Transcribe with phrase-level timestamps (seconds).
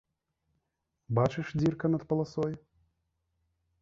[1.19, 2.53] Бачыш, дзірка над паласой?